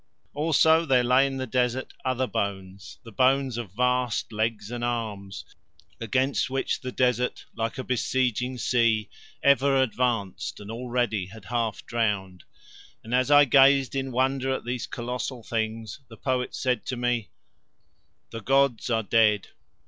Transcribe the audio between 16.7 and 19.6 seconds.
to me: "The gods are dead."